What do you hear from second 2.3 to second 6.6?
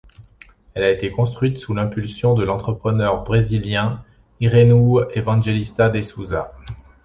de l'entrepreneur brésilien Irineu Evangelista de Sousa.